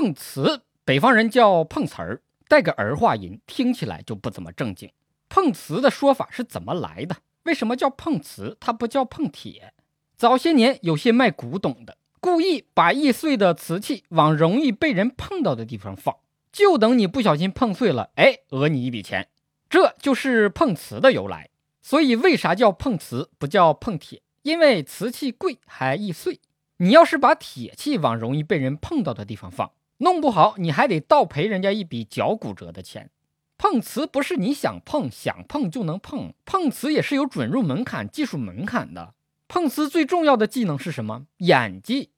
[0.00, 4.90] 碰瓷，北方人叫碰瓷儿，带个儿化音，听起来就不怎么正经。
[5.28, 7.18] 碰瓷的说法是怎么来的？
[7.42, 8.56] 为什么叫碰瓷？
[8.58, 9.74] 它不叫碰铁？
[10.16, 16.16] 早些年有些卖古董的，故意把易碎的瓷器往容易被人碰到的地方放，
[16.50, 19.28] 就等你不小心碰碎了，哎，讹你一笔钱。
[19.68, 21.50] 这就是碰瓷的由来。
[21.82, 24.22] 所以为啥叫碰瓷不叫碰铁？
[24.44, 26.40] 因为瓷器贵还易碎。
[26.78, 29.70] 你要是把铁器往容易被人碰到的地方放，
[30.00, 33.10] 弄不好你还得倒赔人家一笔脚骨折的钱。
[33.56, 39.14] 碰瓷不是你想碰想碰就能碰，碰瓷也是有准入门槛、技术门槛的。
[39.48, 41.26] 碰瓷最重要的技能是什么？
[41.38, 42.10] 演技。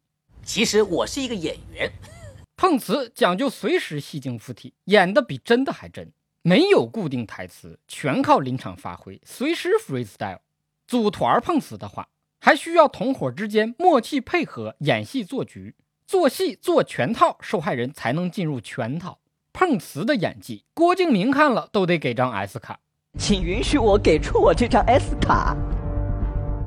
[0.44, 1.92] 其实我是一个演员。
[2.56, 10.40] 碰瓷讲究随时戏精附体，演的比真的还真，没有固定台词，全靠临场发挥，随时 freestyle。
[10.86, 12.08] 组团碰瓷的话。
[12.44, 15.76] 还需要同伙之间默契配合，演戏做局，
[16.12, 19.18] 做戏做全套，受害人才能进入全套。
[19.50, 22.80] 碰瓷的演技，郭敬明看了都得给张 S 卡，
[23.18, 25.56] 请允许我给出我这张 S 卡。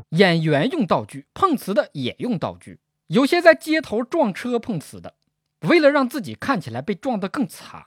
[0.10, 2.80] 演员用道具，碰瓷的也用道具。
[3.06, 5.14] 有些在街头撞车碰瓷的，
[5.60, 7.86] 为了让自己看起来被撞得更惨，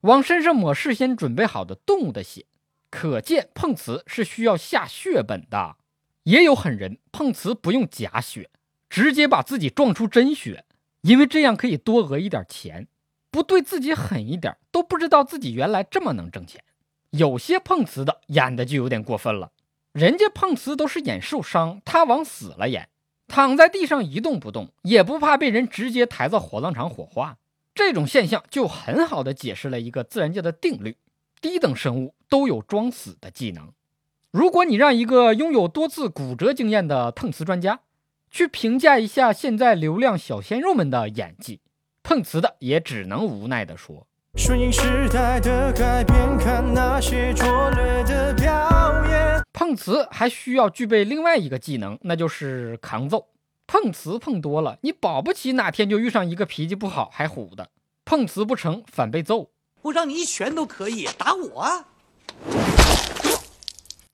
[0.00, 2.46] 往身上抹事先准备好的动物的血，
[2.90, 5.76] 可见碰瓷是需要下血本的。
[6.24, 8.50] 也有狠人碰瓷不用假血，
[8.90, 10.64] 直接把自己撞出真血，
[11.06, 12.88] 因为这样可以多讹一点钱。
[13.30, 16.64] 不对自己狠一点，都不知道自己原来这么能挣钱。
[17.10, 19.52] 有些碰瓷的演的就有点过分了，
[19.92, 22.88] 人家碰瓷都是演受伤，他往死了演，
[23.28, 27.36] 躺在地上一动不动，也不怕被人直接抬到火葬场火化。
[27.74, 30.96] 这种现象就很好的解释了一个自然界的定律：
[31.42, 33.70] 低等生物都有装死的技能。
[34.30, 37.80] 如果你让一个拥有多次骨折经验的碰瓷专家
[38.36, 41.62] 去评价一下现在流量小鲜肉们的演技，
[42.02, 44.06] 碰瓷的也只能无奈地说
[44.36, 53.28] ：“顺应时代的改变，看那些拙劣的表演。”碰瓷还需要具备另外一个技能，那就是扛揍。
[53.66, 57.70] 碰瓷碰多了，你保不齐哪天就遇上一个脾气不好还虎的，
[58.04, 59.48] 碰瓷不成反被揍。
[59.80, 61.86] 我让你一拳都可以打我啊！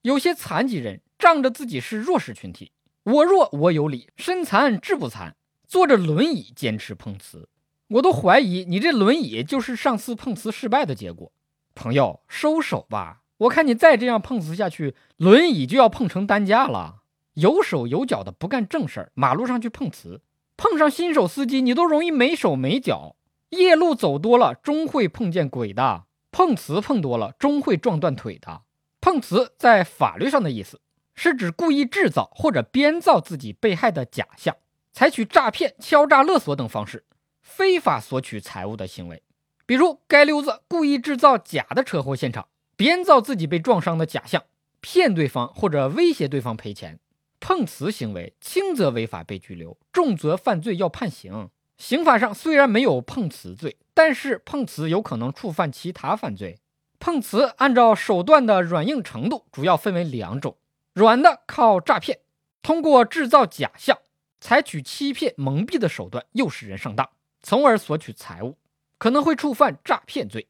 [0.02, 2.70] 有些残疾人仗着自己是弱势群体，
[3.04, 5.34] 我弱我有理，身残志不残，
[5.66, 7.48] 坐着轮椅坚持碰瓷，
[7.88, 11.32] 我都怀疑你这轮椅就是上次碰瓷失败的结果。
[11.74, 17.02] 朋友，收手吧，我看你再这样碰瓷下去，轮椅就要碰成担架了。
[17.34, 20.20] 有手有脚的不干正事儿，马路上去碰瓷，
[20.56, 23.16] 碰上新手司机，你都容易没手没脚。
[23.48, 28.62] 夜路走多了，终会碰见鬼的；碰瓷碰多了，终会撞断腿的。
[29.00, 30.80] 碰瓷在法律上的意思
[31.14, 34.56] 是指故意制造或者编造自己被害的假象，
[34.92, 37.04] 采取诈骗、敲诈勒索等方式
[37.40, 39.22] 非法索取财物的行为。
[39.66, 44.42] 比如，街溜子故意制造假的车祸现场，编造自己被撞伤的假象，
[44.80, 46.98] 骗对方或者威胁对方赔钱。
[47.40, 51.50] 碰瓷行为轻则违法被拘留，重则犯罪要判刑。
[51.76, 56.58] 刑法上虽然没有碰瓷罪，但是碰瓷有可能触犯其他犯罪。
[57.00, 60.56] 碰瓷按照手段的软硬程度，主要分为两种：
[60.94, 62.18] 软的靠诈骗，
[62.60, 63.98] 通过制造假象，
[64.40, 67.08] 采取欺骗、蒙蔽的手段诱使人上当，
[67.42, 68.58] 从而索取财物，
[68.98, 70.42] 可能会触犯诈骗罪；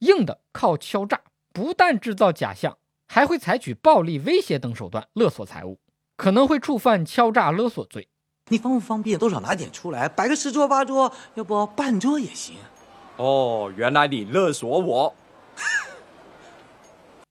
[0.00, 1.20] 硬的靠敲诈，
[1.52, 5.78] 不但制造假象，还会采取暴力、威胁等手段勒索财物，
[6.16, 8.08] 可能会触犯敲诈勒索罪。
[8.48, 12.56] 你方不方便多少拿点出来，摆个十桌八桌，要不半桌也行。
[13.16, 15.14] 哦，原来你勒索我。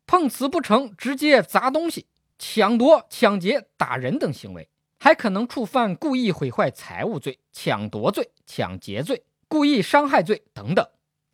[0.08, 2.06] 碰瓷不成，直接砸东西、
[2.46, 4.68] 抢夺、抢劫、打人等行为，
[5.00, 10.86] 还可能触犯故意毁坏财物罪、抢夺罪、抢劫罪、故意伤害罪等等。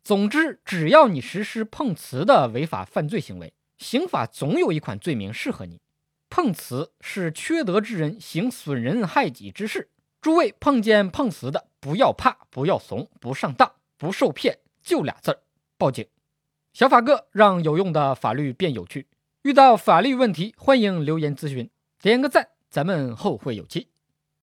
[0.04, 5.80] 总之，只要你实施碰瓷的违法犯罪行为，刑法总有一款罪名适合你。
[6.30, 9.90] 碰瓷是缺德之人行损人害己之事。
[10.20, 15.40] 诸位碰见碰瓷的，不要怕，不要怂，不上当，不受骗，就俩字儿：
[15.76, 16.06] 报警。
[16.72, 19.08] 小法哥让有用的法律变有趣。
[19.42, 21.70] 遇到法律问题，欢迎留言咨询，
[22.02, 23.88] 点个赞，咱们后会有期。